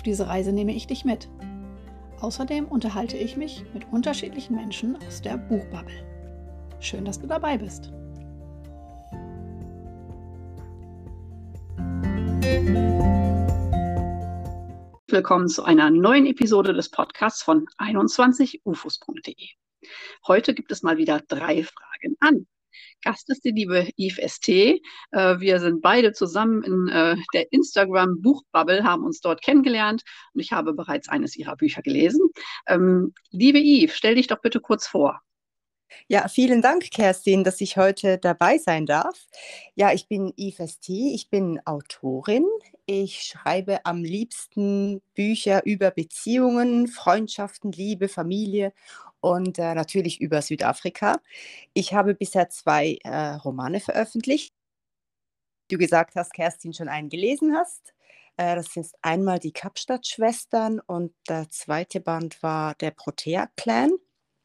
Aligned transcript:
Auf 0.00 0.04
diese 0.04 0.28
Reise 0.28 0.50
nehme 0.50 0.74
ich 0.74 0.86
dich 0.86 1.04
mit. 1.04 1.28
Außerdem 2.22 2.64
unterhalte 2.64 3.18
ich 3.18 3.36
mich 3.36 3.66
mit 3.74 3.84
unterschiedlichen 3.92 4.56
Menschen 4.56 4.96
aus 5.06 5.20
der 5.20 5.36
Buchbubble. 5.36 5.92
Schön, 6.80 7.04
dass 7.04 7.20
du 7.20 7.26
dabei 7.26 7.58
bist. 7.58 7.92
Willkommen 15.06 15.48
zu 15.48 15.64
einer 15.64 15.90
neuen 15.90 16.24
Episode 16.24 16.72
des 16.72 16.90
Podcasts 16.90 17.42
von 17.42 17.66
21ufos.de. 17.76 19.48
Heute 20.26 20.54
gibt 20.54 20.72
es 20.72 20.82
mal 20.82 20.96
wieder 20.96 21.20
drei 21.28 21.62
Fragen 21.62 22.16
an. 22.20 22.46
Gast 23.02 23.28
ist 23.30 23.44
die 23.44 23.50
liebe 23.50 23.88
Yves 23.96 24.34
ST. 24.34 24.48
Äh, 24.48 24.80
wir 25.12 25.60
sind 25.60 25.80
beide 25.80 26.12
zusammen 26.12 26.62
in 26.62 26.88
äh, 26.88 27.16
der 27.34 27.52
Instagram 27.52 28.20
Buchbubble, 28.22 28.84
haben 28.84 29.04
uns 29.04 29.20
dort 29.20 29.42
kennengelernt 29.42 30.02
und 30.34 30.40
ich 30.40 30.52
habe 30.52 30.72
bereits 30.72 31.08
eines 31.08 31.36
ihrer 31.36 31.56
Bücher 31.56 31.82
gelesen. 31.82 32.28
Ähm, 32.66 33.14
liebe 33.30 33.58
Yves, 33.58 33.96
stell 33.96 34.14
dich 34.14 34.26
doch 34.26 34.40
bitte 34.40 34.60
kurz 34.60 34.86
vor. 34.86 35.20
Ja, 36.08 36.28
vielen 36.28 36.62
Dank, 36.62 36.90
Kerstin, 36.90 37.44
dass 37.44 37.60
ich 37.60 37.76
heute 37.76 38.18
dabei 38.18 38.58
sein 38.58 38.86
darf. 38.86 39.26
Ja, 39.74 39.92
ich 39.92 40.08
bin 40.08 40.32
Yves 40.36 40.74
ST, 40.74 40.88
ich 40.88 41.30
bin 41.30 41.60
Autorin. 41.64 42.44
Ich 42.86 43.22
schreibe 43.22 43.84
am 43.84 44.02
liebsten 44.02 45.00
Bücher 45.14 45.64
über 45.64 45.90
Beziehungen, 45.90 46.88
Freundschaften, 46.88 47.72
Liebe, 47.72 48.08
Familie 48.08 48.72
und 49.20 49.58
äh, 49.58 49.74
natürlich 49.74 50.20
über 50.20 50.42
Südafrika. 50.42 51.20
Ich 51.74 51.94
habe 51.94 52.14
bisher 52.14 52.48
zwei 52.48 52.98
äh, 53.04 53.34
Romane 53.34 53.80
veröffentlicht. 53.80 54.54
Du 55.68 55.78
gesagt 55.78 56.14
hast, 56.16 56.32
Kerstin, 56.32 56.72
schon 56.72 56.88
einen 56.88 57.08
gelesen 57.08 57.54
hast. 57.54 57.94
Äh, 58.36 58.56
das 58.56 58.72
sind 58.72 58.88
einmal 59.02 59.38
die 59.38 59.52
Kapstadt-Schwestern 59.52 60.80
und 60.80 61.12
der 61.28 61.48
zweite 61.50 62.00
Band 62.00 62.42
war 62.42 62.74
der 62.76 62.90
Protea-Clan. 62.90 63.92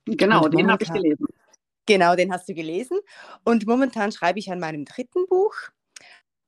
Genau, 0.05 0.47
den 0.47 0.71
habe 0.71 0.83
ich 0.83 0.91
gelesen. 0.91 1.27
Genau, 1.87 2.15
den 2.15 2.31
hast 2.31 2.49
du 2.49 2.53
gelesen. 2.53 2.99
Und 3.43 3.65
momentan 3.67 4.11
schreibe 4.11 4.39
ich 4.39 4.51
an 4.51 4.59
meinem 4.59 4.85
dritten 4.85 5.25
Buch. 5.27 5.53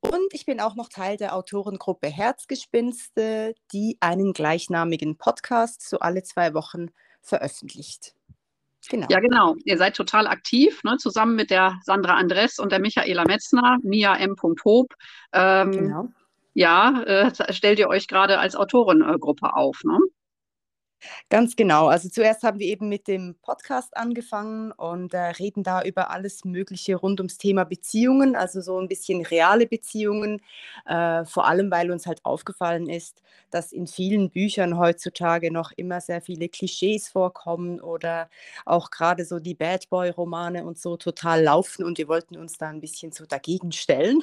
Und 0.02 0.34
ich 0.34 0.46
bin 0.46 0.60
auch 0.60 0.76
noch 0.76 0.90
Teil 0.90 1.18
der 1.18 1.36
Autorengruppe 1.36 2.08
Herzgespinste, 2.08 3.56
die 3.72 3.98
einen 4.00 4.34
gleichnamigen 4.34 5.18
Podcast 5.18 5.88
so 5.88 6.00
alle 6.00 6.24
zwei 6.24 6.54
Wochen 6.54 6.88
veröffentlicht. 7.22 8.17
Genau. 8.90 9.08
Ja, 9.10 9.20
genau. 9.20 9.56
Ihr 9.66 9.78
seid 9.78 9.96
total 9.96 10.28
aktiv, 10.28 10.84
ne? 10.84 10.98
zusammen 10.98 11.36
mit 11.36 11.50
der 11.50 11.80
Sandra 11.84 12.16
Andres 12.16 12.60
und 12.60 12.72
der 12.72 12.80
Michaela 12.80 13.24
Metzner, 13.26 13.78
Mia 13.84 14.16
M. 14.16 14.36
Hope. 14.64 14.96
Ähm, 15.34 15.72
genau. 15.72 16.10
Ja, 16.54 17.04
äh, 17.04 17.54
stellt 17.54 17.78
ihr 17.78 17.88
euch 17.88 18.08
gerade 18.08 18.40
als 18.40 18.56
Autorengruppe 18.56 19.56
auf. 19.56 19.84
Ne? 19.84 20.00
Ganz 21.30 21.56
genau. 21.56 21.88
Also 21.88 22.10
zuerst 22.10 22.44
haben 22.44 22.60
wir 22.60 22.68
eben 22.68 22.90
mit 22.90 23.08
dem 23.08 23.36
Podcast 23.42 23.96
angefangen 23.98 24.72
und 24.72 25.14
äh, 25.14 25.18
reden 25.20 25.64
da 25.64 25.84
über 25.84 26.10
alles 26.12 26.44
Mögliche 26.46 26.96
rund 26.96 27.20
ums 27.20 27.38
Thema 27.38 27.66
Beziehungen, 27.66 28.36
also 28.36 28.62
so 28.62 28.80
ein 28.80 28.88
bisschen 28.88 29.26
reale 29.26 29.68
Beziehungen, 29.68 30.42
äh, 30.86 31.26
vor 31.26 31.46
allem 31.48 31.70
weil 31.72 31.92
uns 31.92 32.06
halt 32.08 32.24
aufgefallen 32.26 32.90
ist, 32.90 33.22
dass 33.52 33.72
in 33.72 33.88
vielen 33.88 34.30
Büchern 34.30 34.78
heutzutage 34.78 35.52
noch 35.52 35.72
immer 35.74 36.02
sehr 36.02 36.22
viele 36.22 36.50
Klischees 36.50 37.08
vorkommen 37.10 37.80
oder 37.80 38.30
auch 38.66 38.90
gerade 38.92 39.26
so 39.26 39.40
die 39.40 39.56
Bad 39.56 39.90
Boy-Romane 39.90 40.66
und 40.66 40.80
so 40.80 40.98
total 40.98 41.44
laufen 41.44 41.84
und 41.86 41.98
wir 41.98 42.08
wollten 42.08 42.38
uns 42.38 42.58
da 42.58 42.70
ein 42.70 42.82
bisschen 42.82 43.12
so 43.12 43.26
dagegen 43.26 43.72
stellen. 43.72 44.22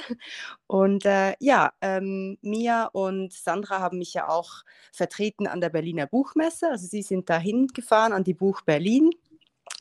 Und 0.67 1.05
äh, 1.05 1.35
ja, 1.41 1.73
ähm, 1.81 2.39
Mia 2.43 2.87
und 2.87 3.33
Sandra 3.33 3.81
haben 3.81 3.99
mich 3.99 4.15
ja 4.15 4.29
auch 4.29 4.65
vertreten 4.93 5.47
an 5.47 5.61
der 5.61 5.69
Berliner 5.71 6.07
Buchmesse. 6.07 6.64
Reise. 6.65 6.71
Also 6.71 6.87
sie 6.87 7.03
sind 7.03 7.31
dahin 7.31 7.69
gefahren 7.69 8.13
an 8.13 8.25
die 8.25 8.35
Buch 8.35 8.63
Berlin. 8.63 9.11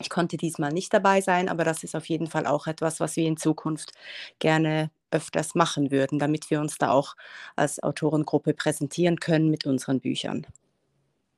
Ich 0.00 0.10
konnte 0.10 0.36
diesmal 0.36 0.72
nicht 0.72 0.92
dabei 0.92 1.20
sein, 1.20 1.48
aber 1.48 1.64
das 1.64 1.84
ist 1.84 1.94
auf 1.94 2.06
jeden 2.06 2.26
Fall 2.26 2.46
auch 2.46 2.66
etwas, 2.66 3.00
was 3.00 3.16
wir 3.16 3.26
in 3.26 3.36
Zukunft 3.36 3.92
gerne 4.38 4.90
öfters 5.10 5.54
machen 5.54 5.90
würden, 5.90 6.18
damit 6.18 6.50
wir 6.50 6.60
uns 6.60 6.78
da 6.78 6.90
auch 6.90 7.14
als 7.54 7.80
Autorengruppe 7.82 8.54
präsentieren 8.54 9.20
können 9.20 9.50
mit 9.50 9.66
unseren 9.66 10.00
Büchern. 10.00 10.46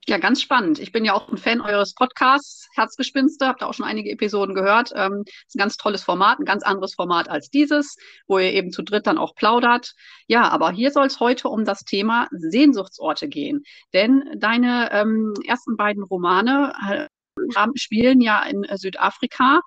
Ja, 0.09 0.17
ganz 0.19 0.41
spannend. 0.41 0.79
Ich 0.79 0.93
bin 0.93 1.03
ja 1.03 1.13
auch 1.13 1.27
ein 1.27 1.37
Fan 1.37 1.59
eures 1.59 1.93
Podcasts, 1.93 2.69
Herzgespinste, 2.73 3.45
habt 3.45 3.61
da 3.61 3.65
auch 3.65 3.73
schon 3.73 3.85
einige 3.85 4.09
Episoden 4.09 4.55
gehört. 4.55 4.93
Ähm, 4.95 5.23
ist 5.25 5.55
ein 5.55 5.59
ganz 5.59 5.75
tolles 5.75 6.01
Format, 6.01 6.39
ein 6.39 6.45
ganz 6.45 6.63
anderes 6.63 6.95
Format 6.95 7.29
als 7.29 7.49
dieses, 7.49 7.97
wo 8.25 8.39
ihr 8.39 8.53
eben 8.53 8.71
zu 8.71 8.83
dritt 8.83 9.05
dann 9.05 9.17
auch 9.17 9.35
plaudert. 9.35 9.95
Ja, 10.27 10.47
aber 10.47 10.71
hier 10.71 10.91
soll 10.91 11.07
es 11.07 11.19
heute 11.19 11.49
um 11.49 11.65
das 11.65 11.83
Thema 11.83 12.29
Sehnsuchtsorte 12.31 13.27
gehen. 13.27 13.63
Denn 13.93 14.23
deine 14.37 14.89
ähm, 14.93 15.33
ersten 15.45 15.75
beiden 15.75 16.03
Romane 16.03 16.71
äh, 16.89 17.06
haben, 17.55 17.75
spielen 17.75 18.21
ja 18.21 18.43
in 18.43 18.63
äh, 18.63 18.77
Südafrika. 18.77 19.61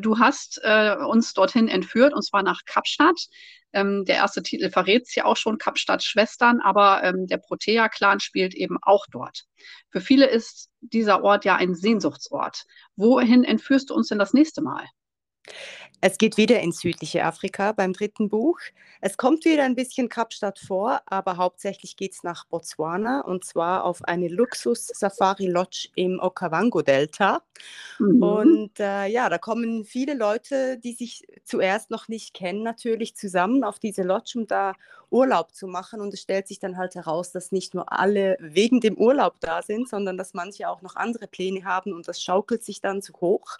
Du 0.00 0.18
hast 0.18 0.60
äh, 0.62 0.96
uns 0.96 1.34
dorthin 1.34 1.68
entführt, 1.68 2.14
und 2.14 2.22
zwar 2.22 2.42
nach 2.42 2.62
Kapstadt. 2.64 3.28
Ähm, 3.72 4.04
der 4.04 4.16
erste 4.16 4.42
Titel 4.42 4.70
verrät 4.70 5.02
es 5.06 5.14
ja 5.14 5.24
auch 5.24 5.36
schon, 5.36 5.58
Kapstadt 5.58 6.02
Schwestern, 6.02 6.60
aber 6.60 7.02
ähm, 7.04 7.26
der 7.26 7.38
Protea-Clan 7.38 8.20
spielt 8.20 8.54
eben 8.54 8.78
auch 8.80 9.06
dort. 9.10 9.44
Für 9.90 10.00
viele 10.00 10.26
ist 10.26 10.70
dieser 10.80 11.22
Ort 11.22 11.44
ja 11.44 11.56
ein 11.56 11.74
Sehnsuchtsort. 11.74 12.64
Wohin 12.96 13.44
entführst 13.44 13.90
du 13.90 13.94
uns 13.94 14.08
denn 14.08 14.18
das 14.18 14.32
nächste 14.32 14.62
Mal? 14.62 14.86
Es 16.00 16.16
geht 16.16 16.36
wieder 16.36 16.60
ins 16.60 16.80
südliche 16.80 17.24
Afrika 17.24 17.72
beim 17.72 17.92
dritten 17.92 18.28
Buch. 18.28 18.58
Es 19.00 19.16
kommt 19.16 19.44
wieder 19.44 19.64
ein 19.64 19.74
bisschen 19.74 20.08
Kapstadt 20.08 20.60
vor, 20.60 21.00
aber 21.06 21.36
hauptsächlich 21.36 21.96
geht 21.96 22.12
es 22.12 22.22
nach 22.22 22.44
Botswana 22.46 23.20
und 23.22 23.44
zwar 23.44 23.84
auf 23.84 24.04
eine 24.04 24.28
Luxus-Safari-Lodge 24.28 25.88
im 25.96 26.20
Okavango-Delta. 26.20 27.42
Mhm. 27.98 28.22
Und 28.22 28.80
äh, 28.80 29.06
ja, 29.06 29.28
da 29.28 29.38
kommen 29.38 29.84
viele 29.84 30.14
Leute, 30.14 30.78
die 30.78 30.92
sich 30.92 31.26
zuerst 31.44 31.90
noch 31.90 32.06
nicht 32.06 32.32
kennen, 32.32 32.62
natürlich 32.62 33.16
zusammen 33.16 33.64
auf 33.64 33.80
diese 33.80 34.02
Lodge, 34.02 34.38
um 34.38 34.46
da 34.46 34.74
Urlaub 35.10 35.54
zu 35.54 35.66
machen. 35.66 36.00
Und 36.00 36.14
es 36.14 36.20
stellt 36.20 36.46
sich 36.46 36.58
dann 36.58 36.76
halt 36.76 36.94
heraus, 36.94 37.32
dass 37.32 37.50
nicht 37.50 37.74
nur 37.74 37.92
alle 37.92 38.36
wegen 38.40 38.80
dem 38.80 38.96
Urlaub 38.96 39.40
da 39.40 39.62
sind, 39.62 39.88
sondern 39.88 40.16
dass 40.16 40.34
manche 40.34 40.68
auch 40.68 40.82
noch 40.82 40.96
andere 40.96 41.26
Pläne 41.26 41.64
haben 41.64 41.92
und 41.92 42.06
das 42.06 42.22
schaukelt 42.22 42.62
sich 42.62 42.80
dann 42.80 43.02
zu 43.02 43.12
hoch. 43.20 43.58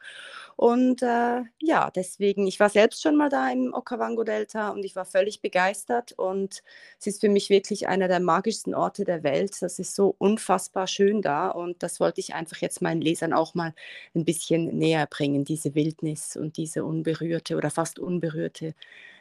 Und 0.58 1.02
äh, 1.02 1.42
ja, 1.60 1.88
deswegen, 1.94 2.48
ich 2.48 2.58
war 2.58 2.69
selbst 2.69 3.00
schon 3.00 3.14
mal 3.14 3.28
da 3.28 3.48
im 3.48 3.72
Okavango-Delta 3.72 4.70
und 4.70 4.84
ich 4.84 4.96
war 4.96 5.04
völlig 5.04 5.41
begeistert 5.41 6.10
und 6.19 6.64
es 6.98 7.06
ist 7.06 7.20
für 7.20 7.28
mich 7.28 7.48
wirklich 7.48 7.86
einer 7.86 8.08
der 8.08 8.19
magischsten 8.19 8.74
Orte 8.74 9.04
der 9.04 9.22
Welt. 9.22 9.62
Das 9.62 9.78
ist 9.78 9.94
so 9.94 10.16
unfassbar 10.19 10.88
schön 10.88 11.22
da 11.22 11.48
und 11.50 11.84
das 11.84 12.00
wollte 12.00 12.20
ich 12.20 12.34
einfach 12.34 12.56
jetzt 12.56 12.82
meinen 12.82 13.00
Lesern 13.00 13.32
auch 13.34 13.54
mal 13.54 13.72
ein 14.16 14.24
bisschen 14.24 14.76
näher 14.76 15.06
bringen, 15.06 15.44
diese 15.44 15.76
Wildnis 15.76 16.36
und 16.36 16.56
diese 16.56 16.84
unberührte 16.84 17.56
oder 17.56 17.70
fast 17.70 18.00
unberührte 18.00 18.75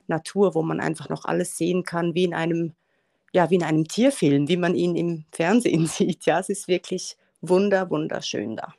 Natur, 0.07 0.55
wo 0.55 0.63
man 0.63 0.79
einfach 0.79 1.07
noch 1.07 1.25
alles 1.25 1.55
sehen 1.55 1.83
kann, 1.83 2.15
wie 2.15 2.23
in 2.23 2.33
einem, 2.33 2.73
ja, 3.31 3.51
wie 3.51 3.55
in 3.55 3.63
einem 3.63 3.87
Tierfilm, 3.87 4.47
wie 4.47 4.57
man 4.57 4.73
ihn 4.73 4.95
im 4.95 5.25
Fernsehen 5.31 5.85
sieht. 5.87 6.25
Ja, 6.25 6.39
es 6.39 6.49
ist 6.49 6.67
wirklich 6.67 7.15
wunder, 7.41 7.91
wunderschön 7.91 8.55
da. 8.55 8.73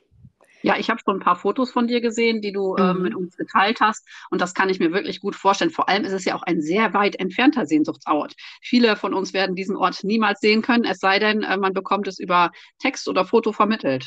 Ja, 0.61 0.77
ich 0.77 0.89
habe 0.89 0.99
schon 1.03 1.17
ein 1.17 1.21
paar 1.21 1.35
Fotos 1.35 1.71
von 1.71 1.87
dir 1.87 2.01
gesehen, 2.01 2.41
die 2.41 2.51
du 2.51 2.75
äh, 2.75 2.93
mit 2.93 3.13
mhm. 3.13 3.19
uns 3.19 3.37
geteilt 3.37 3.79
hast. 3.79 4.05
Und 4.29 4.41
das 4.41 4.53
kann 4.53 4.69
ich 4.69 4.79
mir 4.79 4.91
wirklich 4.91 5.21
gut 5.21 5.35
vorstellen. 5.35 5.71
Vor 5.71 5.89
allem 5.89 6.03
ist 6.03 6.13
es 6.13 6.25
ja 6.25 6.35
auch 6.35 6.43
ein 6.43 6.61
sehr 6.61 6.93
weit 6.93 7.19
entfernter 7.19 7.65
Sehnsuchtsort. 7.65 8.35
Viele 8.61 8.95
von 8.95 9.13
uns 9.13 9.33
werden 9.33 9.55
diesen 9.55 9.75
Ort 9.75 10.03
niemals 10.03 10.39
sehen 10.39 10.61
können, 10.61 10.85
es 10.85 10.99
sei 10.99 11.19
denn, 11.19 11.43
äh, 11.43 11.57
man 11.57 11.73
bekommt 11.73 12.07
es 12.07 12.19
über 12.19 12.51
Text 12.79 13.07
oder 13.07 13.25
Foto 13.25 13.51
vermittelt. 13.51 14.05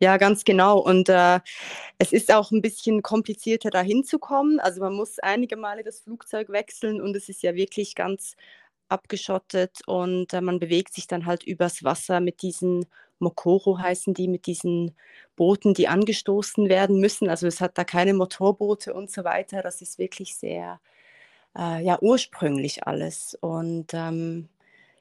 Ja, 0.00 0.16
ganz 0.16 0.44
genau. 0.44 0.78
Und 0.78 1.08
äh, 1.08 1.40
es 1.98 2.12
ist 2.12 2.32
auch 2.32 2.50
ein 2.50 2.62
bisschen 2.62 3.02
komplizierter, 3.02 3.70
da 3.70 3.80
hinzukommen. 3.80 4.60
Also 4.60 4.80
man 4.80 4.94
muss 4.94 5.18
einige 5.18 5.56
Male 5.56 5.84
das 5.84 6.00
Flugzeug 6.00 6.48
wechseln 6.50 7.00
und 7.00 7.16
es 7.16 7.28
ist 7.28 7.42
ja 7.42 7.54
wirklich 7.54 7.94
ganz 7.94 8.34
abgeschottet 8.90 9.80
und 9.86 10.32
äh, 10.32 10.40
man 10.40 10.58
bewegt 10.60 10.94
sich 10.94 11.06
dann 11.06 11.26
halt 11.26 11.44
übers 11.44 11.84
Wasser 11.84 12.20
mit 12.20 12.42
diesen 12.42 12.86
Mokoro 13.18 13.78
heißen 13.78 14.14
die, 14.14 14.28
mit 14.28 14.46
diesen 14.46 14.96
Booten, 15.36 15.74
die 15.74 15.88
angestoßen 15.88 16.68
werden 16.70 17.00
müssen. 17.00 17.28
Also 17.28 17.46
es 17.46 17.60
hat 17.60 17.76
da 17.78 17.84
keine 17.84 18.14
Motorboote 18.14 18.94
und 18.94 19.10
so 19.10 19.24
weiter. 19.24 19.62
Das 19.62 19.82
ist 19.82 19.98
wirklich 19.98 20.36
sehr 20.36 20.80
äh, 21.56 21.82
ja, 21.84 21.98
ursprünglich 22.00 22.86
alles. 22.86 23.36
Und 23.40 23.88
ähm, 23.94 24.48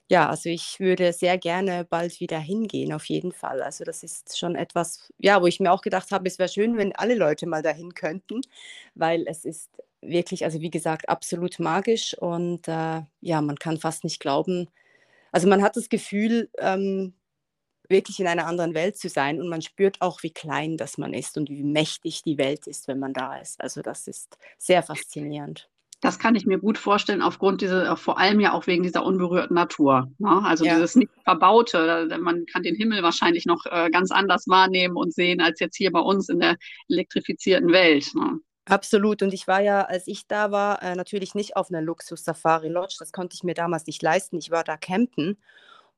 Ja, 0.09 0.29
also 0.29 0.49
ich 0.49 0.79
würde 0.79 1.13
sehr 1.13 1.37
gerne 1.37 1.85
bald 1.85 2.19
wieder 2.19 2.39
hingehen, 2.39 2.93
auf 2.93 3.05
jeden 3.05 3.31
Fall. 3.33 3.61
Also 3.63 3.83
das 3.85 4.03
ist 4.03 4.37
schon 4.39 4.55
etwas, 4.55 5.13
ja, 5.19 5.41
wo 5.41 5.47
ich 5.47 5.59
mir 5.61 5.71
auch 5.71 5.81
gedacht 5.83 6.11
habe, 6.11 6.27
es 6.29 6.39
wäre 6.39 6.49
schön, 6.49 6.77
wenn 6.77 6.95
alle 6.95 7.15
Leute 7.15 7.47
mal 7.47 7.63
dahin 7.63 7.93
könnten, 7.95 8.41
weil 8.95 9.25
es 9.27 9.45
ist 9.45 9.69
wirklich, 10.01 10.45
also 10.45 10.61
wie 10.61 10.69
gesagt, 10.69 11.09
absolut 11.09 11.59
magisch 11.59 12.15
und 12.17 12.67
äh, 12.67 13.01
ja, 13.21 13.41
man 13.41 13.57
kann 13.57 13.77
fast 13.77 14.03
nicht 14.03 14.19
glauben. 14.19 14.69
Also 15.31 15.47
man 15.47 15.61
hat 15.61 15.75
das 15.75 15.89
Gefühl, 15.89 16.49
ähm, 16.57 17.13
wirklich 17.89 18.19
in 18.19 18.27
einer 18.27 18.45
anderen 18.45 18.73
Welt 18.73 18.97
zu 18.97 19.09
sein 19.09 19.41
und 19.41 19.49
man 19.49 19.61
spürt 19.61 20.01
auch, 20.01 20.23
wie 20.23 20.29
klein 20.29 20.77
das 20.77 20.97
man 20.97 21.13
ist 21.13 21.37
und 21.37 21.49
wie 21.49 21.63
mächtig 21.63 22.21
die 22.23 22.37
Welt 22.37 22.67
ist, 22.67 22.87
wenn 22.87 22.99
man 22.99 23.13
da 23.13 23.37
ist. 23.37 23.59
Also 23.61 23.81
das 23.81 24.07
ist 24.07 24.37
sehr 24.57 24.83
faszinierend. 24.83 25.69
Das 26.01 26.17
kann 26.17 26.35
ich 26.35 26.45
mir 26.45 26.59
gut 26.59 26.77
vorstellen, 26.77 27.21
aufgrund 27.21 27.61
dieser, 27.61 27.97
vor 27.97 28.17
allem 28.17 28.39
ja 28.39 28.53
auch 28.53 28.67
wegen 28.67 28.83
dieser 28.83 29.03
unberührten 29.03 29.55
Natur. 29.55 30.09
Ne? 30.17 30.41
Also 30.45 30.63
ja. 30.63 30.75
dieses 30.75 30.95
nicht 30.95 31.11
verbaute, 31.25 32.07
man 32.21 32.45
kann 32.45 32.63
den 32.63 32.75
Himmel 32.75 33.03
wahrscheinlich 33.03 33.45
noch 33.45 33.65
äh, 33.65 33.89
ganz 33.89 34.09
anders 34.11 34.47
wahrnehmen 34.47 34.95
und 34.95 35.13
sehen 35.13 35.41
als 35.41 35.59
jetzt 35.59 35.75
hier 35.75 35.91
bei 35.91 35.99
uns 35.99 36.29
in 36.29 36.39
der 36.39 36.55
elektrifizierten 36.87 37.73
Welt. 37.73 38.15
Ne? 38.15 38.39
Absolut. 38.69 39.21
Und 39.23 39.33
ich 39.33 39.47
war 39.47 39.61
ja, 39.61 39.81
als 39.85 40.07
ich 40.07 40.27
da 40.27 40.51
war, 40.51 40.81
äh, 40.83 40.95
natürlich 40.95 41.33
nicht 41.33 41.55
auf 41.57 41.69
einer 41.71 41.81
Luxus-Safari-Lodge. 41.81 42.97
Das 42.99 43.11
konnte 43.11 43.33
ich 43.35 43.43
mir 43.43 43.55
damals 43.55 43.87
nicht 43.87 44.01
leisten. 44.03 44.37
Ich 44.37 44.51
war 44.51 44.63
da 44.63 44.77
campen. 44.77 45.37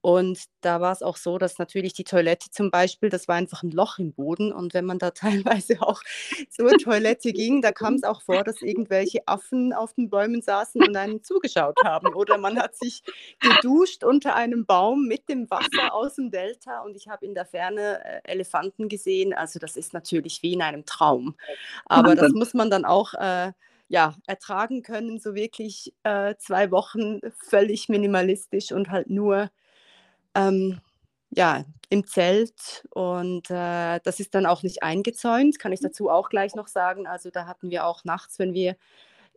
Und 0.01 0.45
da 0.61 0.81
war 0.81 0.91
es 0.91 1.03
auch 1.03 1.15
so, 1.15 1.37
dass 1.37 1.59
natürlich 1.59 1.93
die 1.93 2.03
Toilette 2.03 2.49
zum 2.49 2.71
Beispiel, 2.71 3.09
das 3.09 3.27
war 3.27 3.35
einfach 3.35 3.61
ein 3.61 3.69
Loch 3.69 3.99
im 3.99 4.13
Boden. 4.13 4.51
Und 4.51 4.73
wenn 4.73 4.85
man 4.85 4.97
da 4.97 5.11
teilweise 5.11 5.81
auch 5.81 6.01
zur 6.49 6.71
Toilette 6.71 7.31
ging, 7.31 7.61
da 7.61 7.71
kam 7.71 7.93
es 7.93 8.03
auch 8.03 8.21
vor, 8.23 8.43
dass 8.43 8.61
irgendwelche 8.63 9.19
Affen 9.27 9.73
auf 9.73 9.93
den 9.93 10.09
Bäumen 10.09 10.41
saßen 10.41 10.81
und 10.81 10.95
einen 10.95 11.23
zugeschaut 11.23 11.77
haben. 11.85 12.13
Oder 12.15 12.39
man 12.39 12.57
hat 12.57 12.75
sich 12.75 13.03
geduscht 13.39 14.03
unter 14.03 14.35
einem 14.35 14.65
Baum 14.65 15.05
mit 15.07 15.29
dem 15.29 15.49
Wasser 15.51 15.93
aus 15.93 16.15
dem 16.15 16.31
Delta 16.31 16.81
und 16.81 16.95
ich 16.95 17.07
habe 17.07 17.25
in 17.25 17.35
der 17.35 17.45
Ferne 17.45 18.03
äh, 18.03 18.21
Elefanten 18.23 18.89
gesehen. 18.89 19.33
Also 19.33 19.59
das 19.59 19.77
ist 19.77 19.93
natürlich 19.93 20.41
wie 20.41 20.53
in 20.53 20.63
einem 20.63 20.85
Traum. 20.85 21.35
Aber 21.85 22.15
das 22.15 22.31
muss 22.33 22.53
man 22.53 22.69
dann 22.69 22.85
auch... 22.85 23.13
Äh, 23.13 23.51
ja, 23.91 24.15
ertragen 24.25 24.83
können, 24.83 25.19
so 25.19 25.35
wirklich 25.35 25.93
äh, 26.03 26.35
zwei 26.37 26.71
Wochen 26.71 27.19
völlig 27.39 27.89
minimalistisch 27.89 28.71
und 28.71 28.89
halt 28.89 29.09
nur 29.09 29.51
ähm, 30.35 30.79
ja, 31.29 31.63
im 31.89 32.07
Zelt 32.07 32.87
und 32.91 33.49
äh, 33.49 33.99
das 34.03 34.19
ist 34.19 34.33
dann 34.33 34.45
auch 34.45 34.63
nicht 34.63 34.81
eingezäunt, 34.81 35.59
kann 35.59 35.73
ich 35.73 35.81
dazu 35.81 36.09
auch 36.09 36.29
gleich 36.29 36.55
noch 36.55 36.67
sagen. 36.67 37.05
Also 37.05 37.29
da 37.31 37.45
hatten 37.47 37.69
wir 37.69 37.85
auch 37.85 38.05
nachts, 38.05 38.39
wenn 38.39 38.53
wir 38.53 38.77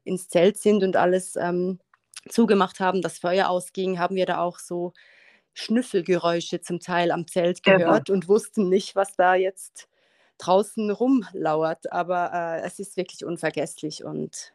ins 0.04 0.28
Zelt 0.28 0.58
sind 0.58 0.84
und 0.84 0.96
alles 0.96 1.36
ähm, 1.36 1.80
zugemacht 2.28 2.80
haben, 2.80 3.02
das 3.02 3.18
Feuer 3.18 3.48
ausging, 3.48 3.98
haben 3.98 4.16
wir 4.16 4.26
da 4.26 4.38
auch 4.38 4.58
so 4.58 4.92
Schnüffelgeräusche 5.54 6.60
zum 6.60 6.80
Teil 6.80 7.10
am 7.10 7.26
Zelt 7.26 7.62
gehört 7.62 8.08
ja. 8.08 8.14
und 8.14 8.28
wussten 8.28 8.68
nicht, 8.68 8.96
was 8.96 9.16
da 9.16 9.34
jetzt 9.34 9.88
draußen 10.38 10.90
rumlauert. 10.90 11.92
Aber 11.92 12.32
äh, 12.32 12.66
es 12.66 12.78
ist 12.78 12.96
wirklich 12.96 13.24
unvergesslich 13.24 14.04
und 14.04 14.53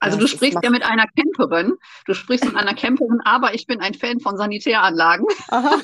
also 0.00 0.16
ja, 0.16 0.22
du 0.22 0.26
sprichst 0.26 0.58
ja 0.62 0.70
mit 0.70 0.82
einer 0.82 1.06
Camperin, 1.06 1.74
du 2.06 2.14
sprichst 2.14 2.46
mit 2.46 2.56
einer 2.56 2.74
Camperin, 2.74 3.20
aber 3.24 3.54
ich 3.54 3.66
bin 3.66 3.80
ein 3.80 3.94
Fan 3.94 4.18
von 4.18 4.36
Sanitäranlagen. 4.36 5.26
Aha. 5.48 5.80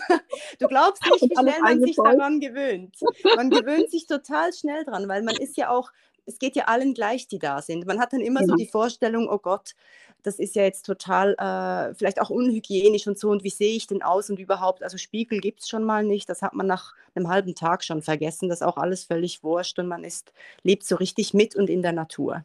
Du 0.59 0.67
glaubst 0.69 1.05
nicht, 1.11 1.23
wie 1.23 1.35
schnell 1.39 1.61
man 1.61 1.81
sich 1.83 1.97
daran 1.97 2.41
gewöhnt. 2.41 2.97
Man 3.37 3.51
gewöhnt 3.51 3.91
sich 3.91 4.07
total 4.07 4.53
schnell 4.55 4.85
dran, 4.85 5.07
weil 5.07 5.23
man 5.23 5.37
ist 5.37 5.57
ja 5.59 5.69
auch, 5.69 5.91
es 6.25 6.39
geht 6.39 6.57
ja 6.57 6.65
allen 6.65 6.95
gleich, 6.95 7.29
die 7.29 7.39
da 7.39 7.61
sind. 7.61 7.87
Man 7.87 8.01
hat 8.01 8.15
dann 8.15 8.21
immer 8.21 8.41
ja. 8.41 8.47
so 8.47 8.53
genau. 8.55 8.65
die 8.65 8.71
Vorstellung, 8.71 9.29
oh 9.29 9.39
Gott, 9.39 9.75
das 10.23 10.39
ist 10.39 10.57
ja 10.57 10.63
jetzt 10.63 10.85
total 10.87 11.35
äh, 11.35 11.95
vielleicht 11.95 12.21
auch 12.21 12.31
unhygienisch 12.31 13.07
und 13.07 13.19
so 13.19 13.31
und 13.31 13.45
wie 13.45 13.51
sehe 13.51 13.77
ich 13.77 13.87
denn 13.87 14.03
aus 14.03 14.29
und 14.31 14.41
überhaupt, 14.41 14.83
also 14.83 14.99
Spiegel 14.99 15.41
gibt 15.41 15.61
es 15.61 15.69
schon 15.69 15.85
mal 15.85 16.03
nicht, 16.05 16.29
das 16.29 16.43
hat 16.43 16.55
man 16.55 16.67
nach 16.67 16.95
einem 17.15 17.29
halben 17.29 17.55
Tag 17.55 17.85
schon 17.85 18.03
vergessen, 18.03 18.49
das 18.49 18.61
ist 18.61 18.67
auch 18.67 18.77
alles 18.77 19.05
völlig 19.05 19.45
wurscht 19.45 19.79
und 19.79 19.87
man 19.87 20.03
ist, 20.03 20.33
lebt 20.63 20.85
so 20.85 20.97
richtig 20.97 21.33
mit 21.33 21.55
und 21.55 21.71
in 21.71 21.83
der 21.83 21.93
Natur. 21.93 22.45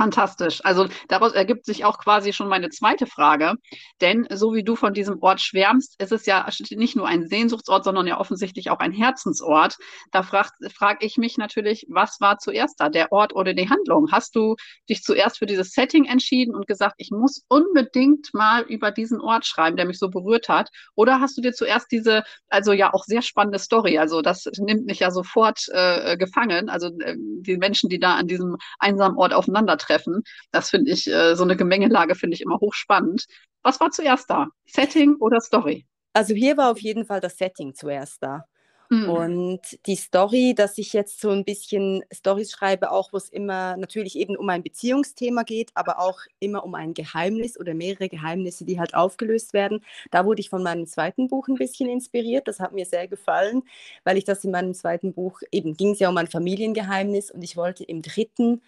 Fantastisch. 0.00 0.64
Also 0.64 0.88
daraus 1.08 1.32
ergibt 1.32 1.66
sich 1.66 1.84
auch 1.84 1.98
quasi 1.98 2.32
schon 2.32 2.48
meine 2.48 2.70
zweite 2.70 3.06
Frage. 3.06 3.56
Denn 4.00 4.26
so 4.32 4.54
wie 4.54 4.64
du 4.64 4.74
von 4.74 4.94
diesem 4.94 5.20
Ort 5.20 5.42
schwärmst, 5.42 6.00
ist 6.00 6.10
es 6.10 6.24
ja 6.24 6.48
nicht 6.70 6.96
nur 6.96 7.06
ein 7.06 7.26
Sehnsuchtsort, 7.28 7.84
sondern 7.84 8.06
ja 8.06 8.18
offensichtlich 8.18 8.70
auch 8.70 8.78
ein 8.78 8.92
Herzensort. 8.92 9.76
Da 10.10 10.22
frage 10.22 10.70
frag 10.74 11.04
ich 11.04 11.18
mich 11.18 11.36
natürlich, 11.36 11.84
was 11.90 12.18
war 12.18 12.38
zuerst 12.38 12.80
da, 12.80 12.88
der 12.88 13.12
Ort 13.12 13.34
oder 13.34 13.52
die 13.52 13.68
Handlung? 13.68 14.10
Hast 14.10 14.34
du 14.34 14.56
dich 14.88 15.02
zuerst 15.02 15.36
für 15.36 15.44
dieses 15.44 15.72
Setting 15.72 16.06
entschieden 16.06 16.54
und 16.54 16.66
gesagt, 16.66 16.94
ich 16.96 17.10
muss 17.10 17.44
unbedingt 17.48 18.32
mal 18.32 18.62
über 18.62 18.92
diesen 18.92 19.20
Ort 19.20 19.44
schreiben, 19.44 19.76
der 19.76 19.84
mich 19.84 19.98
so 19.98 20.08
berührt 20.08 20.48
hat? 20.48 20.70
Oder 20.94 21.20
hast 21.20 21.36
du 21.36 21.42
dir 21.42 21.52
zuerst 21.52 21.92
diese, 21.92 22.22
also 22.48 22.72
ja 22.72 22.94
auch 22.94 23.04
sehr 23.04 23.20
spannende 23.20 23.58
Story, 23.58 23.98
also 23.98 24.22
das 24.22 24.46
nimmt 24.56 24.86
mich 24.86 25.00
ja 25.00 25.10
sofort 25.10 25.66
äh, 25.72 26.16
gefangen, 26.16 26.70
also 26.70 26.88
äh, 27.00 27.16
die 27.18 27.58
Menschen, 27.58 27.90
die 27.90 27.98
da 27.98 28.14
an 28.14 28.28
diesem 28.28 28.56
einsamen 28.78 29.18
Ort 29.18 29.34
aufeinander 29.34 29.76
treffen. 29.90 30.22
Das 30.52 30.70
finde 30.70 30.92
ich, 30.92 31.06
äh, 31.06 31.34
so 31.34 31.44
eine 31.44 31.56
Gemengelage 31.56 32.14
finde 32.14 32.34
ich 32.34 32.40
immer 32.40 32.58
hochspannend. 32.60 33.26
Was 33.62 33.80
war 33.80 33.90
zuerst 33.90 34.30
da? 34.30 34.48
Setting 34.66 35.16
oder 35.16 35.40
Story? 35.40 35.86
Also 36.12 36.34
hier 36.34 36.56
war 36.56 36.70
auf 36.70 36.80
jeden 36.80 37.04
Fall 37.04 37.20
das 37.20 37.36
Setting 37.36 37.74
zuerst 37.74 38.22
da. 38.22 38.44
Mhm. 38.92 39.08
Und 39.08 39.86
die 39.86 39.94
Story, 39.94 40.52
dass 40.56 40.76
ich 40.76 40.92
jetzt 40.92 41.20
so 41.20 41.30
ein 41.30 41.44
bisschen 41.44 42.02
Stories 42.12 42.50
schreibe, 42.50 42.90
auch 42.90 43.12
wo 43.12 43.18
es 43.18 43.28
immer 43.28 43.76
natürlich 43.76 44.18
eben 44.18 44.36
um 44.36 44.48
ein 44.48 44.64
Beziehungsthema 44.64 45.44
geht, 45.44 45.70
aber 45.74 46.00
auch 46.00 46.18
immer 46.40 46.64
um 46.64 46.74
ein 46.74 46.92
Geheimnis 46.92 47.58
oder 47.58 47.72
mehrere 47.72 48.08
Geheimnisse, 48.08 48.64
die 48.64 48.80
halt 48.80 48.94
aufgelöst 48.94 49.52
werden. 49.52 49.84
Da 50.10 50.26
wurde 50.26 50.40
ich 50.40 50.50
von 50.50 50.64
meinem 50.64 50.88
zweiten 50.88 51.28
Buch 51.28 51.46
ein 51.46 51.54
bisschen 51.54 51.88
inspiriert. 51.88 52.48
Das 52.48 52.58
hat 52.58 52.72
mir 52.72 52.84
sehr 52.84 53.06
gefallen, 53.06 53.62
weil 54.02 54.18
ich 54.18 54.24
das 54.24 54.42
in 54.42 54.50
meinem 54.50 54.74
zweiten 54.74 55.12
Buch 55.12 55.40
eben 55.52 55.76
ging 55.76 55.92
es 55.92 56.00
ja 56.00 56.08
um 56.08 56.16
ein 56.16 56.26
Familiengeheimnis 56.26 57.30
und 57.30 57.42
ich 57.42 57.56
wollte 57.56 57.84
im 57.84 58.02
dritten 58.02 58.60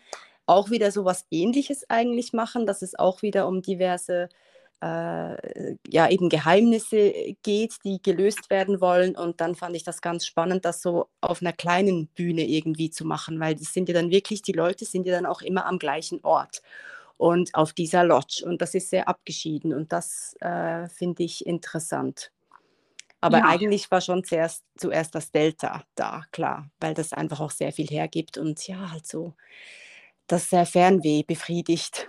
auch 0.47 0.71
wieder 0.71 0.91
so 0.91 1.05
was 1.05 1.27
Ähnliches 1.31 1.89
eigentlich 1.89 2.33
machen, 2.33 2.67
dass 2.67 2.83
es 2.83 2.99
auch 2.99 3.23
wieder 3.23 3.47
um 3.47 3.63
diverse 3.63 4.29
äh, 4.83 5.77
ja, 5.89 6.09
eben 6.11 6.29
Geheimnisse 6.29 7.13
geht, 7.43 7.77
die 7.85 8.03
gelöst 8.03 8.51
werden 8.51 8.81
wollen. 8.81 9.17
Und 9.17 9.41
dann 9.41 9.55
fand 9.55 9.77
ich 9.77 9.85
das 9.85 10.03
ganz 10.03 10.27
spannend, 10.27 10.65
das 10.65 10.83
so 10.83 11.09
auf 11.21 11.41
einer 11.41 11.53
kleinen 11.53 12.09
Bühne 12.09 12.45
irgendwie 12.45 12.91
zu 12.91 13.05
machen, 13.05 13.39
weil 13.39 13.55
das 13.55 13.73
sind 13.73 13.89
ja 13.89 13.95
dann 13.95 14.11
wirklich, 14.11 14.43
die 14.43 14.53
Leute 14.53 14.85
sind 14.85 15.07
ja 15.07 15.15
dann 15.15 15.27
auch 15.27 15.41
immer 15.41 15.67
am 15.67 15.79
gleichen 15.79 16.19
Ort 16.25 16.63
und 17.17 17.55
auf 17.55 17.73
dieser 17.73 18.03
Lodge. 18.03 18.43
Und 18.45 18.61
das 18.61 18.75
ist 18.75 18.91
sehr 18.91 19.09
abgeschieden 19.09 19.73
und 19.73 19.93
das 19.93 20.35
äh, 20.41 20.89
finde 20.89 21.23
ich 21.23 21.47
interessant. 21.47 22.33
Aber 23.21 23.39
ja. 23.39 23.45
eigentlich 23.47 23.89
war 23.93 24.01
schon 24.01 24.25
zuerst, 24.25 24.65
zuerst 24.77 25.15
das 25.15 25.31
Delta 25.31 25.85
da, 25.95 26.25
klar, 26.33 26.69
weil 26.81 26.93
das 26.93 27.13
einfach 27.13 27.39
auch 27.39 27.53
sehr 27.53 27.71
viel 27.73 27.87
hergibt 27.87 28.37
und 28.37 28.67
ja, 28.67 28.91
halt 28.91 29.07
so 29.07 29.35
das 30.27 30.49
Fernweh 30.49 31.23
befriedigt. 31.27 32.09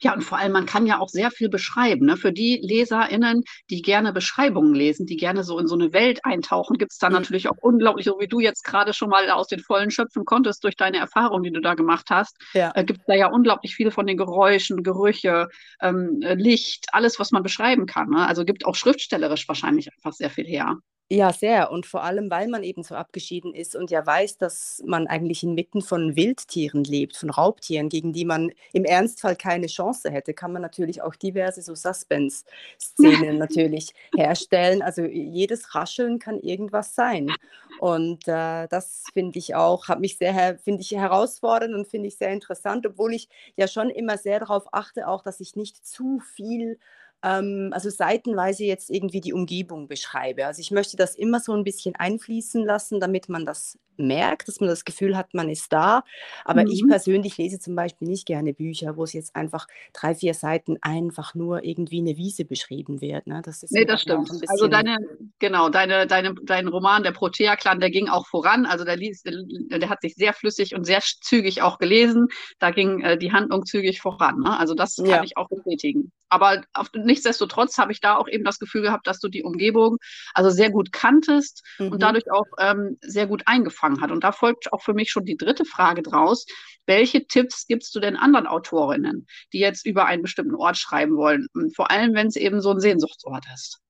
Ja, 0.00 0.14
und 0.14 0.22
vor 0.22 0.38
allem, 0.38 0.52
man 0.52 0.66
kann 0.66 0.86
ja 0.86 1.00
auch 1.00 1.08
sehr 1.08 1.30
viel 1.30 1.48
beschreiben. 1.48 2.06
Ne? 2.06 2.16
Für 2.16 2.32
die 2.32 2.60
LeserInnen, 2.62 3.42
die 3.70 3.82
gerne 3.82 4.12
Beschreibungen 4.12 4.74
lesen, 4.74 5.06
die 5.06 5.16
gerne 5.16 5.42
so 5.44 5.58
in 5.58 5.66
so 5.66 5.74
eine 5.74 5.92
Welt 5.92 6.20
eintauchen, 6.24 6.78
gibt 6.78 6.92
es 6.92 6.98
da 6.98 7.08
mhm. 7.08 7.16
natürlich 7.16 7.48
auch 7.48 7.56
unglaublich, 7.60 8.06
so 8.06 8.18
wie 8.20 8.28
du 8.28 8.40
jetzt 8.40 8.62
gerade 8.64 8.92
schon 8.94 9.08
mal 9.08 9.28
aus 9.30 9.48
den 9.48 9.60
Vollen 9.60 9.90
schöpfen 9.90 10.24
konntest 10.24 10.62
durch 10.64 10.76
deine 10.76 10.98
Erfahrung, 10.98 11.42
die 11.42 11.52
du 11.52 11.60
da 11.60 11.74
gemacht 11.74 12.06
hast, 12.10 12.36
ja. 12.52 12.72
äh, 12.74 12.84
gibt 12.84 13.00
es 13.00 13.06
da 13.06 13.14
ja 13.14 13.28
unglaublich 13.28 13.74
viel 13.74 13.90
von 13.90 14.06
den 14.06 14.16
Geräuschen, 14.16 14.82
Gerüche, 14.82 15.48
ähm, 15.80 16.20
Licht, 16.20 16.86
alles, 16.92 17.18
was 17.18 17.32
man 17.32 17.42
beschreiben 17.42 17.86
kann. 17.86 18.10
Ne? 18.10 18.26
Also 18.26 18.44
gibt 18.44 18.66
auch 18.66 18.76
schriftstellerisch 18.76 19.48
wahrscheinlich 19.48 19.88
einfach 19.92 20.12
sehr 20.12 20.30
viel 20.30 20.46
her. 20.46 20.76
Ja, 21.10 21.32
sehr. 21.34 21.70
Und 21.70 21.84
vor 21.84 22.02
allem, 22.02 22.30
weil 22.30 22.48
man 22.48 22.62
eben 22.62 22.82
so 22.82 22.94
abgeschieden 22.94 23.54
ist 23.54 23.76
und 23.76 23.90
ja 23.90 24.04
weiß, 24.06 24.38
dass 24.38 24.82
man 24.86 25.06
eigentlich 25.06 25.42
inmitten 25.42 25.82
von 25.82 26.16
Wildtieren 26.16 26.82
lebt, 26.82 27.16
von 27.16 27.28
Raubtieren, 27.28 27.90
gegen 27.90 28.14
die 28.14 28.24
man 28.24 28.50
im 28.72 28.84
Ernstfall 28.86 29.36
keine 29.36 29.66
Chance 29.66 30.10
hätte, 30.10 30.32
kann 30.32 30.52
man 30.52 30.62
natürlich 30.62 31.02
auch 31.02 31.14
diverse 31.14 31.60
so 31.60 31.74
Suspense-Szenen 31.74 33.36
natürlich 33.36 33.92
herstellen. 34.16 34.80
Also 34.80 35.02
jedes 35.04 35.74
Rascheln 35.74 36.18
kann 36.18 36.40
irgendwas 36.40 36.94
sein. 36.94 37.36
Und 37.76 38.26
äh, 38.26 38.66
das 38.68 39.10
finde 39.12 39.38
ich 39.38 39.54
auch, 39.54 39.88
hat 39.88 40.00
mich 40.00 40.16
sehr, 40.16 40.58
finde 40.58 40.80
ich 40.80 40.92
herausfordernd 40.92 41.74
und 41.74 41.86
finde 41.86 42.08
ich 42.08 42.16
sehr 42.16 42.32
interessant, 42.32 42.86
obwohl 42.86 43.12
ich 43.12 43.28
ja 43.56 43.68
schon 43.68 43.90
immer 43.90 44.16
sehr 44.16 44.40
darauf 44.40 44.72
achte, 44.72 45.06
auch, 45.08 45.22
dass 45.22 45.40
ich 45.40 45.54
nicht 45.54 45.86
zu 45.86 46.20
viel 46.20 46.78
ähm, 47.24 47.70
also 47.72 47.90
seitenweise 47.90 48.64
jetzt 48.64 48.90
irgendwie 48.90 49.20
die 49.20 49.32
Umgebung 49.32 49.88
beschreibe. 49.88 50.46
Also 50.46 50.60
ich 50.60 50.70
möchte 50.70 50.96
das 50.96 51.16
immer 51.16 51.40
so 51.40 51.52
ein 51.54 51.64
bisschen 51.64 51.96
einfließen 51.96 52.64
lassen, 52.64 53.00
damit 53.00 53.28
man 53.28 53.46
das 53.46 53.78
merkt, 53.96 54.48
dass 54.48 54.60
man 54.60 54.68
das 54.68 54.84
Gefühl 54.84 55.16
hat, 55.16 55.34
man 55.34 55.48
ist 55.48 55.72
da. 55.72 56.04
Aber 56.44 56.62
mhm. 56.62 56.68
ich 56.70 56.84
persönlich 56.86 57.36
lese 57.38 57.58
zum 57.58 57.74
Beispiel 57.74 58.08
nicht 58.08 58.26
gerne 58.26 58.54
Bücher, 58.54 58.96
wo 58.96 59.04
es 59.04 59.12
jetzt 59.12 59.34
einfach 59.34 59.66
drei, 59.92 60.14
vier 60.14 60.34
Seiten 60.34 60.76
einfach 60.82 61.34
nur 61.34 61.64
irgendwie 61.64 62.00
eine 62.00 62.16
Wiese 62.16 62.44
beschrieben 62.44 63.00
wird. 63.00 63.26
Ne? 63.26 63.42
Das 63.44 63.62
ist 63.62 63.72
nee, 63.72 63.84
das 63.84 64.02
stimmt. 64.02 64.30
Also 64.48 64.68
deine, 64.68 64.96
genau, 65.38 65.68
deine, 65.70 66.06
deine, 66.06 66.34
dein 66.42 66.68
Roman, 66.68 67.02
der 67.02 67.12
Protea-Clan, 67.12 67.80
der 67.80 67.90
ging 67.90 68.08
auch 68.08 68.26
voran. 68.26 68.66
Also 68.66 68.84
der, 68.84 68.96
liest, 68.96 69.26
der, 69.26 69.78
der, 69.78 69.88
hat 69.88 70.02
sich 70.02 70.14
sehr 70.14 70.32
flüssig 70.32 70.74
und 70.74 70.84
sehr 70.84 71.00
zügig 71.00 71.62
auch 71.62 71.78
gelesen. 71.78 72.28
Da 72.58 72.70
ging 72.70 73.00
äh, 73.00 73.18
die 73.18 73.32
Handlung 73.32 73.64
zügig 73.64 74.00
voran. 74.00 74.40
Ne? 74.40 74.58
Also 74.58 74.74
das 74.74 74.96
kann 74.96 75.06
ja. 75.06 75.22
ich 75.24 75.36
auch 75.36 75.48
bestätigen. 75.48 76.12
Aber 76.28 76.62
auf, 76.72 76.92
nicht 76.94 77.24
nichtsdestotrotz 77.24 77.78
habe 77.78 77.92
ich 77.92 78.00
da 78.00 78.16
auch 78.16 78.28
eben 78.28 78.42
das 78.42 78.58
Gefühl 78.58 78.82
gehabt, 78.82 79.06
dass 79.06 79.20
du 79.20 79.28
die 79.28 79.44
Umgebung 79.44 79.98
also 80.34 80.50
sehr 80.50 80.70
gut 80.70 80.90
kanntest 80.92 81.62
mhm. 81.78 81.92
und 81.92 82.02
dadurch 82.02 82.24
auch 82.30 82.46
ähm, 82.58 82.98
sehr 83.00 83.26
gut 83.26 83.44
eingefangen 83.46 83.83
hat. 84.00 84.10
Und 84.10 84.24
da 84.24 84.32
folgt 84.32 84.72
auch 84.72 84.82
für 84.82 84.94
mich 84.94 85.10
schon 85.10 85.24
die 85.24 85.36
dritte 85.36 85.64
Frage 85.64 86.02
draus. 86.02 86.46
Welche 86.86 87.26
Tipps 87.26 87.66
gibst 87.66 87.94
du 87.94 88.00
denn 88.00 88.16
anderen 88.16 88.46
Autorinnen, 88.46 89.26
die 89.52 89.58
jetzt 89.58 89.86
über 89.86 90.06
einen 90.06 90.22
bestimmten 90.22 90.54
Ort 90.54 90.76
schreiben 90.76 91.16
wollen? 91.16 91.46
Vor 91.74 91.90
allem, 91.90 92.14
wenn 92.14 92.26
es 92.26 92.36
eben 92.36 92.60
so 92.60 92.70
ein 92.70 92.80
Sehnsuchtsort 92.80 93.44
ist 93.54 93.80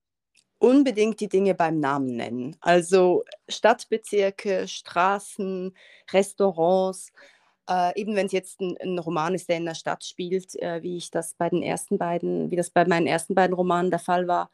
unbedingt 0.64 1.20
die 1.20 1.28
Dinge 1.28 1.54
beim 1.54 1.78
Namen 1.78 2.16
nennen. 2.16 2.56
Also 2.60 3.24
Stadtbezirke, 3.48 4.66
Straßen, 4.66 5.76
Restaurants. 6.10 7.12
Äh, 7.68 8.00
eben 8.00 8.16
wenn 8.16 8.26
es 8.26 8.32
jetzt 8.32 8.60
ein, 8.60 8.76
ein, 8.80 8.98
Roman 8.98 9.34
ist, 9.34 9.48
der 9.48 9.58
in 9.58 9.66
der 9.66 9.74
Stadt 9.74 10.04
spielt, 10.04 10.54
äh, 10.62 10.82
wie 10.82 10.96
ich 10.96 11.10
das 11.10 11.34
bei 11.34 11.50
den 11.50 11.62
ersten 11.62 11.98
beiden, 11.98 12.50
wie 12.50 12.56
das 12.56 12.70
bei 12.70 12.86
meinen 12.86 13.06
ersten 13.06 13.34
beiden 13.34 13.54
Romanen 13.54 13.90
der 13.90 14.00
Fall 14.00 14.26
war. 14.26 14.50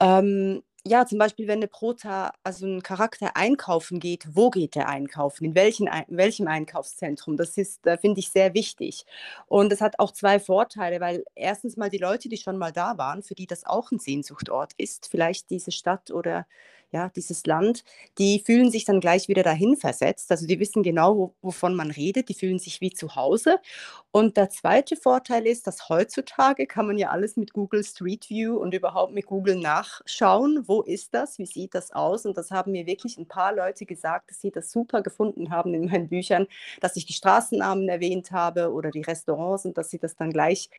Ähm, 0.00 0.62
ja, 0.86 1.06
zum 1.06 1.18
Beispiel, 1.18 1.46
wenn 1.48 1.58
eine 1.60 1.68
Prota, 1.68 2.32
also 2.42 2.66
ein 2.66 2.82
Charakter 2.82 3.36
einkaufen 3.36 4.00
geht, 4.00 4.26
wo 4.34 4.50
geht 4.50 4.74
der 4.74 4.88
einkaufen? 4.88 5.44
In, 5.46 5.54
welchen, 5.54 5.86
in 5.86 6.16
welchem 6.16 6.46
Einkaufszentrum? 6.46 7.38
Das 7.38 7.56
ist, 7.56 7.86
äh, 7.86 7.96
finde 7.96 8.20
ich, 8.20 8.30
sehr 8.30 8.52
wichtig. 8.52 9.06
Und 9.46 9.72
es 9.72 9.80
hat 9.80 9.98
auch 9.98 10.12
zwei 10.12 10.38
Vorteile, 10.38 11.00
weil 11.00 11.24
erstens 11.34 11.78
mal 11.78 11.88
die 11.88 11.98
Leute, 11.98 12.28
die 12.28 12.36
schon 12.36 12.58
mal 12.58 12.70
da 12.70 12.98
waren, 12.98 13.22
für 13.22 13.34
die 13.34 13.46
das 13.46 13.64
auch 13.64 13.92
ein 13.92 13.98
Sehnsuchtort 13.98 14.72
ist, 14.76 15.08
vielleicht 15.10 15.48
diese 15.48 15.72
Stadt 15.72 16.10
oder 16.10 16.46
ja, 16.94 17.10
dieses 17.10 17.44
Land, 17.44 17.84
die 18.18 18.40
fühlen 18.46 18.70
sich 18.70 18.84
dann 18.84 19.00
gleich 19.00 19.28
wieder 19.28 19.42
dahin 19.42 19.76
versetzt. 19.76 20.30
Also 20.30 20.46
die 20.46 20.60
wissen 20.60 20.82
genau, 20.84 21.16
wo, 21.16 21.34
wovon 21.42 21.74
man 21.74 21.90
redet, 21.90 22.28
die 22.28 22.34
fühlen 22.34 22.60
sich 22.60 22.80
wie 22.80 22.92
zu 22.92 23.16
Hause. 23.16 23.58
Und 24.12 24.36
der 24.36 24.48
zweite 24.48 24.94
Vorteil 24.96 25.46
ist, 25.46 25.66
dass 25.66 25.88
heutzutage 25.88 26.66
kann 26.66 26.86
man 26.86 26.96
ja 26.96 27.10
alles 27.10 27.36
mit 27.36 27.52
Google 27.52 27.82
Street 27.82 28.30
View 28.30 28.56
und 28.56 28.74
überhaupt 28.74 29.12
mit 29.12 29.26
Google 29.26 29.56
nachschauen, 29.56 30.62
wo 30.68 30.82
ist 30.82 31.12
das, 31.14 31.38
wie 31.38 31.46
sieht 31.46 31.74
das 31.74 31.90
aus. 31.90 32.24
Und 32.26 32.36
das 32.36 32.52
haben 32.52 32.70
mir 32.70 32.86
wirklich 32.86 33.18
ein 33.18 33.26
paar 33.26 33.52
Leute 33.52 33.86
gesagt, 33.86 34.30
dass 34.30 34.40
sie 34.40 34.52
das 34.52 34.70
super 34.70 35.02
gefunden 35.02 35.50
haben 35.50 35.74
in 35.74 35.86
meinen 35.86 36.08
Büchern, 36.08 36.46
dass 36.80 36.94
ich 36.96 37.06
die 37.06 37.12
Straßennamen 37.12 37.88
erwähnt 37.88 38.30
habe 38.30 38.72
oder 38.72 38.92
die 38.92 39.02
Restaurants 39.02 39.64
und 39.64 39.76
dass 39.76 39.90
sie 39.90 39.98
das 39.98 40.14
dann 40.14 40.30
gleich 40.30 40.70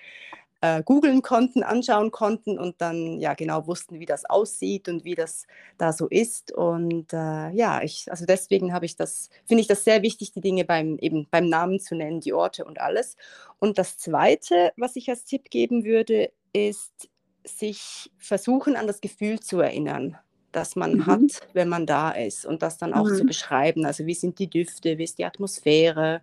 äh, 0.62 0.82
googeln 0.84 1.22
konnten, 1.22 1.64
anschauen 1.64 2.12
konnten 2.12 2.58
und 2.58 2.76
dann 2.80 3.20
ja 3.20 3.34
genau 3.34 3.68
wussten, 3.68 4.00
wie 4.00 4.06
das 4.06 4.26
aussieht 4.26 4.88
und 4.88 5.04
wie 5.04 5.16
das 5.16 5.46
da 5.78 5.94
so 5.94 6.08
ist. 6.08 6.52
Und 6.52 7.14
äh, 7.14 7.50
ja, 7.52 7.82
ich, 7.82 8.10
also 8.10 8.26
deswegen 8.26 8.74
habe 8.74 8.86
ich 8.86 8.96
das, 8.96 9.30
finde 9.46 9.62
ich 9.62 9.68
das 9.68 9.84
sehr 9.84 10.02
wichtig, 10.02 10.32
die 10.32 10.42
Dinge 10.42 10.66
beim, 10.66 10.98
eben 11.00 11.28
beim 11.30 11.48
Namen 11.50 11.80
zu 11.80 11.96
nennen, 11.96 12.22
die 12.22 12.34
Orte 12.34 12.66
und 12.66 12.80
alles. 12.80 13.16
Und 13.60 13.78
das 13.78 13.98
Zweite, 13.98 14.72
was 14.78 14.96
ich 14.96 15.10
als 15.10 15.26
Tipp 15.26 15.50
geben 15.50 15.84
würde, 15.84 16.32
ist, 16.54 17.10
sich 17.44 18.12
versuchen, 18.18 18.76
an 18.76 18.88
das 18.88 19.02
Gefühl 19.02 19.40
zu 19.40 19.60
erinnern 19.60 20.18
das 20.56 20.76
man 20.76 20.94
mhm. 20.94 21.06
hat, 21.06 21.48
wenn 21.54 21.68
man 21.68 21.86
da 21.86 22.12
ist 22.12 22.46
und 22.46 22.62
das 22.62 22.78
dann 22.78 22.94
auch 22.94 23.10
mhm. 23.10 23.16
zu 23.16 23.26
beschreiben. 23.26 23.86
Also 23.86 24.06
wie 24.06 24.14
sind 24.14 24.40
die 24.40 24.50
Düfte, 24.50 24.98
wie 24.98 25.04
ist 25.04 25.18
die 25.18 25.26
Atmosphäre, 25.26 26.22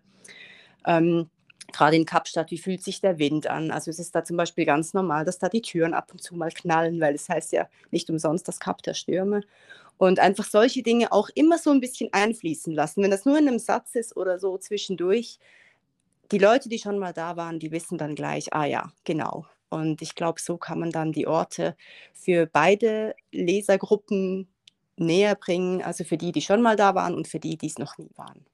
ähm, 0.86 1.28
gerade 1.72 1.96
in 1.96 2.06
Kapstadt, 2.06 2.50
wie 2.50 2.58
fühlt 2.58 2.82
sich 2.82 3.00
der 3.00 3.18
Wind 3.18 3.46
an? 3.46 3.70
Also 3.70 3.90
es 3.90 3.98
ist 3.98 4.14
da 4.14 4.24
zum 4.24 4.36
Beispiel 4.36 4.64
ganz 4.64 4.94
normal, 4.94 5.24
dass 5.24 5.38
da 5.38 5.48
die 5.48 5.62
Türen 5.62 5.94
ab 5.94 6.10
und 6.12 6.22
zu 6.22 6.34
mal 6.36 6.50
knallen, 6.50 7.00
weil 7.00 7.14
es 7.14 7.28
heißt 7.28 7.52
ja 7.52 7.68
nicht 7.90 8.08
umsonst 8.10 8.48
das 8.48 8.60
Kap 8.60 8.82
der 8.82 8.94
Stürme. 8.94 9.42
Und 9.98 10.18
einfach 10.18 10.44
solche 10.44 10.82
Dinge 10.82 11.12
auch 11.12 11.28
immer 11.34 11.58
so 11.58 11.70
ein 11.70 11.80
bisschen 11.80 12.12
einfließen 12.12 12.72
lassen. 12.72 13.02
Wenn 13.02 13.10
das 13.10 13.24
nur 13.24 13.38
in 13.38 13.48
einem 13.48 13.58
Satz 13.58 13.94
ist 13.94 14.16
oder 14.16 14.38
so 14.38 14.58
zwischendurch, 14.58 15.38
die 16.32 16.38
Leute, 16.38 16.68
die 16.68 16.78
schon 16.78 16.98
mal 16.98 17.12
da 17.12 17.36
waren, 17.36 17.58
die 17.58 17.70
wissen 17.72 17.98
dann 17.98 18.14
gleich, 18.14 18.52
ah 18.52 18.64
ja, 18.64 18.92
genau. 19.04 19.46
Und 19.68 20.02
ich 20.02 20.14
glaube, 20.14 20.40
so 20.40 20.56
kann 20.56 20.80
man 20.80 20.90
dann 20.90 21.12
die 21.12 21.26
Orte 21.26 21.76
für 22.14 22.46
beide 22.46 23.14
Lesergruppen 23.32 24.48
näher 24.96 25.34
bringen, 25.34 25.82
also 25.82 26.04
für 26.04 26.16
die, 26.16 26.32
die 26.32 26.42
schon 26.42 26.62
mal 26.62 26.76
da 26.76 26.94
waren 26.94 27.14
und 27.14 27.28
für 27.28 27.40
die, 27.40 27.56
die 27.56 27.66
es 27.66 27.78
noch 27.78 27.98
nie 27.98 28.10
waren 28.16 28.44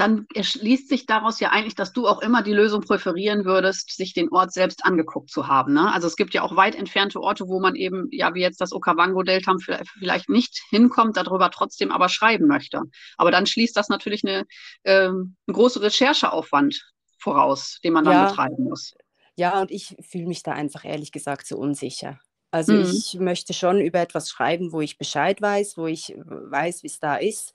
dann 0.00 0.26
erschließt 0.34 0.88
sich 0.88 1.04
daraus 1.04 1.40
ja 1.40 1.50
eigentlich, 1.50 1.74
dass 1.74 1.92
du 1.92 2.08
auch 2.08 2.22
immer 2.22 2.42
die 2.42 2.54
Lösung 2.54 2.80
präferieren 2.80 3.44
würdest, 3.44 3.94
sich 3.94 4.14
den 4.14 4.30
Ort 4.30 4.52
selbst 4.52 4.84
angeguckt 4.84 5.30
zu 5.30 5.46
haben. 5.46 5.74
Ne? 5.74 5.92
Also 5.92 6.06
es 6.06 6.16
gibt 6.16 6.32
ja 6.32 6.42
auch 6.42 6.56
weit 6.56 6.74
entfernte 6.74 7.20
Orte, 7.20 7.46
wo 7.48 7.60
man 7.60 7.74
eben, 7.74 8.08
ja, 8.10 8.34
wie 8.34 8.40
jetzt 8.40 8.62
das 8.62 8.72
Okavango-Delta 8.72 9.56
vielleicht 9.98 10.30
nicht 10.30 10.58
hinkommt, 10.70 11.18
darüber 11.18 11.50
trotzdem 11.50 11.92
aber 11.92 12.08
schreiben 12.08 12.46
möchte. 12.46 12.80
Aber 13.18 13.30
dann 13.30 13.46
schließt 13.46 13.76
das 13.76 13.90
natürlich 13.90 14.24
eine, 14.24 14.46
äh, 14.84 15.08
einen 15.08 15.36
großen 15.46 15.82
Rechercheaufwand 15.82 16.82
voraus, 17.18 17.78
den 17.84 17.92
man 17.92 18.04
dann 18.04 18.14
ja. 18.14 18.28
betreiben 18.28 18.64
muss. 18.64 18.94
Ja, 19.36 19.60
und 19.60 19.70
ich 19.70 19.96
fühle 20.00 20.26
mich 20.26 20.42
da 20.42 20.52
einfach 20.52 20.84
ehrlich 20.84 21.12
gesagt 21.12 21.46
so 21.46 21.58
unsicher. 21.58 22.18
Also 22.50 22.72
mhm. 22.72 22.82
ich 22.82 23.14
möchte 23.14 23.52
schon 23.52 23.80
über 23.80 24.00
etwas 24.00 24.28
schreiben, 24.28 24.72
wo 24.72 24.80
ich 24.80 24.98
Bescheid 24.98 25.40
weiß, 25.40 25.76
wo 25.76 25.86
ich 25.86 26.14
weiß, 26.16 26.82
wie 26.82 26.88
es 26.88 26.98
da 26.98 27.16
ist. 27.16 27.52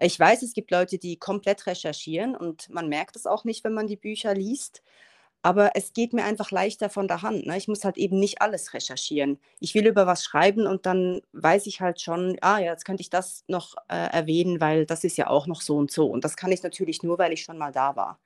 Ich 0.00 0.18
weiß, 0.18 0.42
es 0.42 0.52
gibt 0.52 0.70
Leute, 0.70 0.98
die 0.98 1.16
komplett 1.16 1.66
recherchieren 1.66 2.34
und 2.34 2.68
man 2.70 2.88
merkt 2.88 3.14
es 3.14 3.26
auch 3.26 3.44
nicht, 3.44 3.62
wenn 3.62 3.74
man 3.74 3.86
die 3.86 3.96
Bücher 3.96 4.34
liest. 4.34 4.82
Aber 5.44 5.72
es 5.74 5.92
geht 5.92 6.12
mir 6.12 6.24
einfach 6.24 6.52
leichter 6.52 6.88
von 6.88 7.08
der 7.08 7.22
Hand. 7.22 7.46
Ne? 7.46 7.56
Ich 7.56 7.66
muss 7.66 7.84
halt 7.84 7.98
eben 7.98 8.18
nicht 8.18 8.40
alles 8.40 8.74
recherchieren. 8.74 9.40
Ich 9.58 9.74
will 9.74 9.86
über 9.88 10.06
was 10.06 10.22
schreiben 10.22 10.68
und 10.68 10.86
dann 10.86 11.20
weiß 11.32 11.66
ich 11.66 11.80
halt 11.80 12.00
schon, 12.00 12.36
ah 12.40 12.58
ja, 12.58 12.70
jetzt 12.70 12.84
könnte 12.84 13.00
ich 13.00 13.10
das 13.10 13.44
noch 13.48 13.74
äh, 13.88 13.96
erwähnen, 13.96 14.60
weil 14.60 14.86
das 14.86 15.02
ist 15.02 15.16
ja 15.16 15.28
auch 15.28 15.48
noch 15.48 15.60
so 15.60 15.76
und 15.76 15.90
so. 15.90 16.06
Und 16.06 16.24
das 16.24 16.36
kann 16.36 16.52
ich 16.52 16.62
natürlich 16.62 17.02
nur, 17.02 17.18
weil 17.18 17.32
ich 17.32 17.42
schon 17.42 17.58
mal 17.58 17.72
da 17.72 17.96
war. 17.96 18.20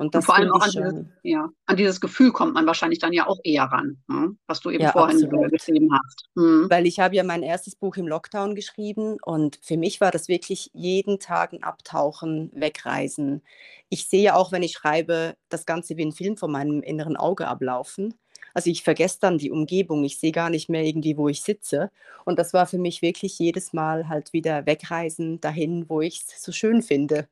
Und, 0.00 0.14
und 0.14 0.22
vor 0.22 0.34
allem 0.34 0.50
auch 0.50 0.62
an 0.62 0.70
dieses, 0.70 0.94
ja, 1.22 1.50
an 1.66 1.76
dieses, 1.76 2.00
Gefühl 2.00 2.32
kommt 2.32 2.54
man 2.54 2.66
wahrscheinlich 2.66 3.00
dann 3.00 3.12
ja 3.12 3.26
auch 3.26 3.38
eher 3.44 3.64
ran, 3.64 3.98
ne? 4.08 4.34
was 4.46 4.60
du 4.60 4.70
eben 4.70 4.84
ja, 4.84 4.92
vorhin 4.92 5.22
absolut. 5.22 5.50
beschrieben 5.50 5.90
hast. 5.92 6.24
Mhm. 6.36 6.68
Weil 6.70 6.86
ich 6.86 7.00
habe 7.00 7.14
ja 7.14 7.22
mein 7.22 7.42
erstes 7.42 7.76
Buch 7.76 7.96
im 7.96 8.08
Lockdown 8.08 8.54
geschrieben 8.54 9.18
und 9.22 9.58
für 9.60 9.76
mich 9.76 10.00
war 10.00 10.10
das 10.10 10.28
wirklich 10.28 10.70
jeden 10.72 11.18
Tag 11.18 11.52
ein 11.52 11.62
Abtauchen, 11.62 12.50
Wegreisen. 12.54 13.42
Ich 13.90 14.08
sehe 14.08 14.34
auch, 14.34 14.52
wenn 14.52 14.62
ich 14.62 14.72
schreibe, 14.72 15.34
das 15.50 15.66
Ganze 15.66 15.98
wie 15.98 16.06
ein 16.06 16.12
Film 16.12 16.38
vor 16.38 16.48
meinem 16.48 16.80
inneren 16.80 17.18
Auge 17.18 17.46
ablaufen. 17.46 18.14
Also 18.54 18.70
ich 18.70 18.82
vergesse 18.82 19.18
dann 19.20 19.36
die 19.36 19.50
Umgebung, 19.50 20.02
ich 20.04 20.18
sehe 20.18 20.32
gar 20.32 20.48
nicht 20.48 20.70
mehr 20.70 20.82
irgendwie, 20.82 21.18
wo 21.18 21.28
ich 21.28 21.42
sitze. 21.42 21.90
Und 22.24 22.38
das 22.38 22.54
war 22.54 22.66
für 22.66 22.78
mich 22.78 23.02
wirklich 23.02 23.38
jedes 23.38 23.74
Mal 23.74 24.08
halt 24.08 24.32
wieder 24.32 24.64
wegreisen 24.64 25.42
dahin, 25.42 25.90
wo 25.90 26.00
ich 26.00 26.22
es 26.26 26.42
so 26.42 26.52
schön 26.52 26.80
finde. 26.80 27.28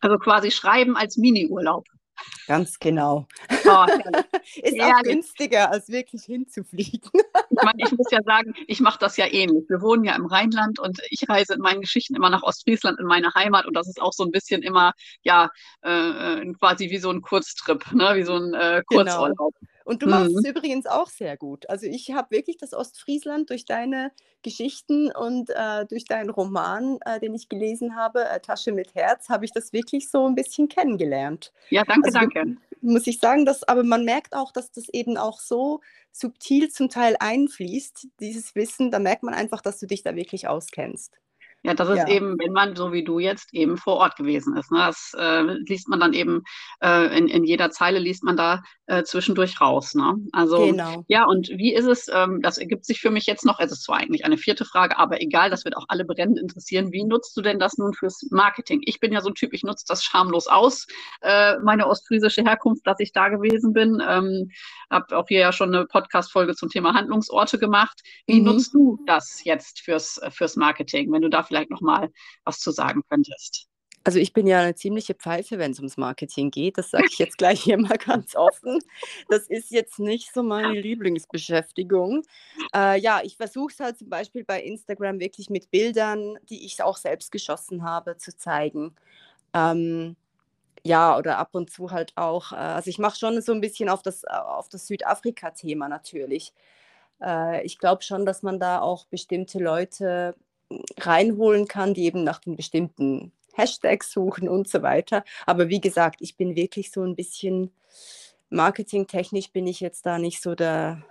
Also 0.00 0.18
quasi 0.18 0.50
schreiben 0.50 0.96
als 0.96 1.16
Mini-Urlaub. 1.16 1.86
Ganz 2.46 2.78
genau. 2.78 3.26
Oh, 3.64 3.86
ist 4.62 4.80
auch 4.80 5.02
günstiger, 5.02 5.70
als 5.70 5.88
wirklich 5.88 6.24
hinzufliegen. 6.24 7.00
ich 7.50 7.62
meine, 7.62 7.78
ich 7.78 7.92
muss 7.92 8.10
ja 8.10 8.20
sagen, 8.22 8.54
ich 8.66 8.80
mache 8.80 8.98
das 8.98 9.16
ja 9.16 9.26
ähnlich. 9.26 9.64
Wir 9.68 9.80
wohnen 9.80 10.04
ja 10.04 10.14
im 10.14 10.26
Rheinland 10.26 10.78
und 10.78 11.00
ich 11.10 11.28
reise 11.28 11.54
in 11.54 11.60
meinen 11.60 11.80
Geschichten 11.80 12.14
immer 12.14 12.30
nach 12.30 12.42
Ostfriesland, 12.42 13.00
in 13.00 13.06
meine 13.06 13.34
Heimat. 13.34 13.66
Und 13.66 13.74
das 13.74 13.88
ist 13.88 14.00
auch 14.00 14.12
so 14.12 14.24
ein 14.24 14.30
bisschen 14.30 14.62
immer, 14.62 14.92
ja, 15.22 15.50
äh, 15.82 16.40
äh 16.40 16.52
quasi 16.54 16.90
wie 16.90 16.98
so 16.98 17.10
ein 17.10 17.22
Kurztrip, 17.22 17.92
ne? 17.92 18.12
wie 18.14 18.24
so 18.24 18.34
ein 18.34 18.54
äh, 18.54 18.82
genau. 18.88 19.04
Kurzurlaub. 19.04 19.54
Genau. 19.58 19.73
Und 19.84 20.02
du 20.02 20.06
machst 20.06 20.32
mhm. 20.32 20.38
es 20.38 20.44
übrigens 20.46 20.86
auch 20.86 21.08
sehr 21.08 21.36
gut. 21.36 21.68
Also 21.68 21.86
ich 21.86 22.12
habe 22.12 22.30
wirklich 22.30 22.56
das 22.56 22.72
Ostfriesland 22.72 23.50
durch 23.50 23.66
deine 23.66 24.12
Geschichten 24.42 25.12
und 25.12 25.50
äh, 25.50 25.84
durch 25.86 26.06
deinen 26.06 26.30
Roman, 26.30 26.98
äh, 27.04 27.20
den 27.20 27.34
ich 27.34 27.50
gelesen 27.50 27.94
habe, 27.94 28.24
äh, 28.24 28.40
Tasche 28.40 28.72
mit 28.72 28.94
Herz, 28.94 29.28
habe 29.28 29.44
ich 29.44 29.52
das 29.52 29.74
wirklich 29.74 30.08
so 30.08 30.26
ein 30.26 30.34
bisschen 30.34 30.68
kennengelernt. 30.68 31.52
Ja, 31.68 31.84
danke, 31.84 32.06
also, 32.06 32.18
danke. 32.18 32.56
Muss 32.80 33.06
ich 33.06 33.18
sagen, 33.18 33.44
dass, 33.44 33.62
aber 33.64 33.82
man 33.82 34.04
merkt 34.04 34.34
auch, 34.34 34.52
dass 34.52 34.72
das 34.72 34.88
eben 34.88 35.18
auch 35.18 35.38
so 35.38 35.80
subtil 36.12 36.70
zum 36.70 36.88
Teil 36.88 37.16
einfließt, 37.20 38.08
dieses 38.20 38.54
Wissen. 38.54 38.90
Da 38.90 38.98
merkt 38.98 39.22
man 39.22 39.34
einfach, 39.34 39.60
dass 39.60 39.78
du 39.78 39.86
dich 39.86 40.02
da 40.02 40.16
wirklich 40.16 40.48
auskennst. 40.48 41.18
Ja, 41.64 41.72
das 41.72 41.88
ist 41.88 41.96
ja. 41.96 42.08
eben, 42.08 42.38
wenn 42.38 42.52
man 42.52 42.76
so 42.76 42.92
wie 42.92 43.04
du 43.04 43.18
jetzt 43.18 43.54
eben 43.54 43.78
vor 43.78 43.94
Ort 43.94 44.16
gewesen 44.16 44.54
ist. 44.54 44.70
Ne? 44.70 44.80
Das 44.80 45.12
äh, 45.18 45.40
liest 45.40 45.88
man 45.88 45.98
dann 45.98 46.12
eben 46.12 46.42
äh, 46.82 47.16
in, 47.16 47.26
in 47.26 47.42
jeder 47.42 47.70
Zeile 47.70 47.98
liest 47.98 48.22
man 48.22 48.36
da 48.36 48.62
äh, 48.84 49.02
zwischendurch 49.02 49.62
raus. 49.62 49.94
Ne? 49.94 50.14
Also 50.32 50.58
genau. 50.58 51.04
ja, 51.08 51.24
und 51.24 51.48
wie 51.48 51.72
ist 51.74 51.86
es? 51.86 52.06
Ähm, 52.12 52.42
das 52.42 52.58
ergibt 52.58 52.84
sich 52.84 53.00
für 53.00 53.10
mich 53.10 53.24
jetzt 53.24 53.46
noch. 53.46 53.60
Es 53.60 53.72
ist 53.72 53.82
zwar 53.82 53.96
eigentlich 53.96 54.26
eine 54.26 54.36
vierte 54.36 54.66
Frage, 54.66 54.98
aber 54.98 55.22
egal, 55.22 55.48
das 55.48 55.64
wird 55.64 55.74
auch 55.74 55.86
alle 55.88 56.04
brennend 56.04 56.38
interessieren. 56.38 56.92
Wie 56.92 57.02
nutzt 57.02 57.34
du 57.34 57.40
denn 57.40 57.58
das 57.58 57.78
nun 57.78 57.94
fürs 57.94 58.26
Marketing? 58.30 58.82
Ich 58.84 59.00
bin 59.00 59.14
ja 59.14 59.22
so 59.22 59.30
ein 59.30 59.34
Typ, 59.34 59.54
ich 59.54 59.62
nutze 59.62 59.86
das 59.88 60.04
schamlos 60.04 60.48
aus, 60.48 60.86
äh, 61.22 61.56
meine 61.60 61.86
ostfriesische 61.86 62.42
Herkunft, 62.42 62.86
dass 62.86 63.00
ich 63.00 63.12
da 63.12 63.30
gewesen 63.30 63.72
bin. 63.72 64.02
Ähm, 64.06 64.50
habe 64.90 65.16
auch 65.16 65.28
hier 65.28 65.40
ja 65.40 65.52
schon 65.52 65.74
eine 65.74 65.86
Podcast-Folge 65.86 66.54
zum 66.54 66.68
Thema 66.68 66.92
Handlungsorte 66.92 67.58
gemacht. 67.58 68.02
Wie 68.26 68.40
mhm. 68.40 68.44
nutzt 68.44 68.74
du 68.74 68.98
das 69.06 69.42
jetzt 69.44 69.80
fürs 69.80 70.20
fürs 70.28 70.56
Marketing, 70.56 71.10
wenn 71.10 71.22
du 71.22 71.30
da 71.30 71.42
vielleicht 71.42 71.53
noch 71.70 71.80
mal 71.80 72.10
was 72.44 72.60
zu 72.60 72.70
sagen 72.70 73.02
könntest? 73.08 73.68
Also 74.06 74.18
ich 74.18 74.34
bin 74.34 74.46
ja 74.46 74.60
eine 74.60 74.74
ziemliche 74.74 75.14
Pfeife, 75.14 75.58
wenn 75.58 75.70
es 75.70 75.78
ums 75.78 75.96
Marketing 75.96 76.50
geht. 76.50 76.76
Das 76.76 76.90
sage 76.90 77.06
ich 77.10 77.18
jetzt 77.18 77.38
gleich 77.38 77.62
hier 77.62 77.78
mal 77.78 77.96
ganz 77.96 78.36
offen. 78.36 78.78
Das 79.30 79.46
ist 79.46 79.70
jetzt 79.70 79.98
nicht 79.98 80.32
so 80.34 80.42
meine 80.42 80.78
Lieblingsbeschäftigung. 80.78 82.22
Äh, 82.74 83.00
ja, 83.00 83.22
ich 83.24 83.38
versuche 83.38 83.72
es 83.72 83.80
halt 83.80 83.98
zum 83.98 84.10
Beispiel 84.10 84.44
bei 84.44 84.62
Instagram 84.62 85.20
wirklich 85.20 85.48
mit 85.48 85.70
Bildern, 85.70 86.36
die 86.50 86.66
ich 86.66 86.82
auch 86.82 86.98
selbst 86.98 87.32
geschossen 87.32 87.82
habe, 87.82 88.18
zu 88.18 88.36
zeigen. 88.36 88.94
Ähm, 89.54 90.16
ja, 90.84 91.16
oder 91.16 91.38
ab 91.38 91.50
und 91.54 91.70
zu 91.70 91.90
halt 91.90 92.12
auch, 92.16 92.52
äh, 92.52 92.56
also 92.56 92.90
ich 92.90 92.98
mache 92.98 93.18
schon 93.18 93.40
so 93.40 93.52
ein 93.52 93.62
bisschen 93.62 93.88
auf 93.88 94.02
das, 94.02 94.24
auf 94.26 94.68
das 94.68 94.86
Südafrika-Thema 94.86 95.88
natürlich. 95.88 96.52
Äh, 97.22 97.64
ich 97.64 97.78
glaube 97.78 98.02
schon, 98.02 98.26
dass 98.26 98.42
man 98.42 98.60
da 98.60 98.80
auch 98.80 99.06
bestimmte 99.06 99.58
Leute 99.60 100.34
reinholen 100.98 101.68
kann, 101.68 101.94
die 101.94 102.04
eben 102.04 102.24
nach 102.24 102.40
den 102.40 102.56
bestimmten 102.56 103.32
Hashtags 103.54 104.10
suchen 104.12 104.48
und 104.48 104.68
so 104.68 104.82
weiter. 104.82 105.24
Aber 105.46 105.68
wie 105.68 105.80
gesagt, 105.80 106.16
ich 106.20 106.36
bin 106.36 106.56
wirklich 106.56 106.90
so 106.90 107.02
ein 107.02 107.16
bisschen 107.16 107.70
marketingtechnisch 108.50 109.50
bin 109.50 109.66
ich 109.66 109.80
jetzt 109.80 110.06
da 110.06 110.18
nicht 110.18 110.42
so 110.42 110.54
der, 110.54 111.02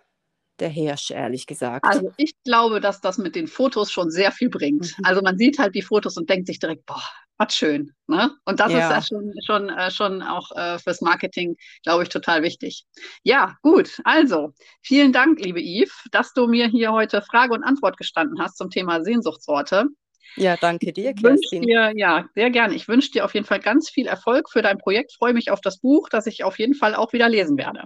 der 0.60 0.70
Hirsch, 0.70 1.12
ehrlich 1.12 1.46
gesagt. 1.48 1.86
Also 1.86 2.12
ich 2.18 2.36
glaube, 2.44 2.80
dass 2.80 3.02
das 3.02 3.18
mit 3.18 3.36
den 3.36 3.48
Fotos 3.48 3.92
schon 3.92 4.10
sehr 4.10 4.32
viel 4.32 4.50
bringt. 4.50 4.98
Mhm. 4.98 5.06
Also 5.06 5.22
man 5.22 5.38
sieht 5.38 5.60
halt 5.60 5.76
die 5.76 5.82
Fotos 5.82 6.18
und 6.18 6.30
denkt 6.30 6.48
sich 6.48 6.60
direkt, 6.60 6.86
boah, 6.86 7.04
was 7.44 7.56
schön. 7.56 7.92
Ne? 8.08 8.32
Und 8.46 8.60
das 8.60 8.72
ja. 8.72 8.80
ist 8.80 8.90
ja 8.90 9.02
schon, 9.02 9.34
schon, 9.46 9.70
äh, 9.70 9.92
schon 9.92 10.22
auch 10.22 10.52
äh, 10.56 10.80
fürs 10.80 11.02
Marketing, 11.02 11.56
glaube 11.84 12.04
ich, 12.04 12.10
total 12.10 12.44
wichtig. 12.44 12.86
Ja, 13.24 13.56
gut. 13.62 14.00
Also, 14.04 14.54
vielen 14.82 15.14
Dank, 15.14 15.40
liebe 15.40 15.62
Yves, 15.62 16.06
dass 16.12 16.34
du 16.34 16.48
mir 16.48 16.68
hier 16.68 16.92
heute 16.92 17.22
Frage 17.22 17.54
und 17.54 17.64
Antwort 17.64 17.98
gestanden 17.98 18.42
hast 18.42 18.58
zum 18.58 18.70
Thema 18.70 19.04
Sehnsuchtsorte. 19.04 19.88
Ja, 20.36 20.58
danke 20.58 20.92
dir, 20.94 21.14
Kerstin. 21.14 21.62
Dir, 21.62 21.94
ja, 21.96 22.28
sehr 22.34 22.50
gerne. 22.50 22.74
Ich 22.74 22.88
wünsche 22.88 23.12
dir 23.12 23.26
auf 23.26 23.34
jeden 23.34 23.46
Fall 23.46 23.60
ganz 23.60 23.90
viel 23.90 24.08
Erfolg 24.08 24.50
für 24.50 24.62
dein 24.62 24.80
Projekt. 24.80 25.14
Freue 25.14 25.34
mich 25.34 25.52
auf 25.52 25.62
das 25.62 25.80
Buch, 25.80 26.10
das 26.10 26.26
ich 26.26 26.44
auf 26.44 26.58
jeden 26.58 26.74
Fall 26.74 26.96
auch 26.96 27.14
wieder 27.14 27.30
lesen 27.30 27.58
werde. 27.58 27.84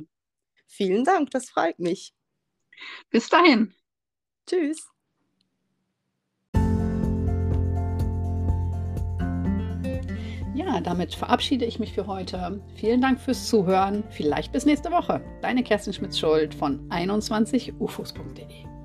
Vielen 0.68 1.04
Dank, 1.04 1.32
das 1.32 1.50
freut 1.50 1.80
mich. 1.80 2.14
Bis 3.10 3.28
dahin. 3.30 3.74
Tschüss. 4.48 4.88
Ja, 10.58 10.82
damit 10.82 11.14
verabschiede 11.14 11.66
ich 11.66 11.78
mich 11.78 11.94
für 11.94 12.08
heute. 12.08 12.60
Vielen 12.74 13.00
Dank 13.00 13.20
fürs 13.20 13.48
Zuhören. 13.48 14.04
Vielleicht 14.10 14.52
bis 14.52 14.66
nächste 14.66 14.92
Woche. 14.92 15.22
Deine 15.44 15.62
Kerstin 15.62 15.94
Schmitz-Schuld 15.94 16.56
von 16.56 16.90
21ufos.de. 16.90 18.77